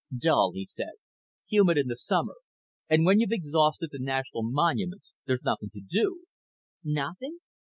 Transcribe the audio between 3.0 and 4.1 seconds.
when you've exhausted the